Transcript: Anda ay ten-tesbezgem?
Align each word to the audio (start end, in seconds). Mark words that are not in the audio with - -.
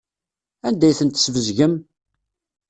Anda 0.67 0.85
ay 0.87 0.95
ten-tesbezgem? 0.99 1.73